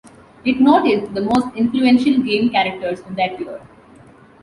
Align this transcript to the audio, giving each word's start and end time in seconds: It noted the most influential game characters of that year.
It 0.43 0.59
noted 0.59 1.13
the 1.13 1.21
most 1.21 1.55
influential 1.55 2.23
game 2.23 2.49
characters 2.49 3.01
of 3.01 3.15
that 3.17 3.39
year. 3.39 3.61